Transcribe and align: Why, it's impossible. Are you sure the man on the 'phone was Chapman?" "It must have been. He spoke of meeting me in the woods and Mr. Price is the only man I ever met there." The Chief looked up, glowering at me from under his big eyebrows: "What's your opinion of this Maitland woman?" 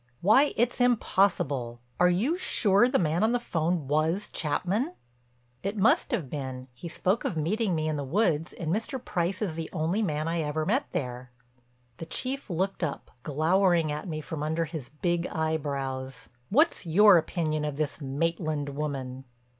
Why, 0.21 0.51
it's 0.57 0.81
impossible. 0.81 1.79
Are 1.99 2.09
you 2.09 2.35
sure 2.35 2.87
the 2.89 2.97
man 2.97 3.23
on 3.23 3.33
the 3.33 3.39
'phone 3.39 3.87
was 3.87 4.29
Chapman?" 4.29 4.93
"It 5.61 5.77
must 5.77 6.09
have 6.09 6.27
been. 6.27 6.69
He 6.73 6.87
spoke 6.89 7.23
of 7.23 7.37
meeting 7.37 7.75
me 7.75 7.87
in 7.87 7.97
the 7.97 8.03
woods 8.03 8.51
and 8.51 8.73
Mr. 8.73 8.97
Price 9.05 9.43
is 9.43 9.53
the 9.53 9.69
only 9.71 10.01
man 10.01 10.27
I 10.27 10.41
ever 10.41 10.65
met 10.65 10.87
there." 10.91 11.29
The 11.97 12.07
Chief 12.07 12.49
looked 12.49 12.83
up, 12.83 13.11
glowering 13.21 13.91
at 13.91 14.07
me 14.07 14.21
from 14.21 14.41
under 14.41 14.65
his 14.65 14.89
big 14.89 15.27
eyebrows: 15.27 16.29
"What's 16.49 16.83
your 16.87 17.17
opinion 17.19 17.63
of 17.63 17.77
this 17.77 18.01
Maitland 18.01 18.69
woman?" 18.69 19.25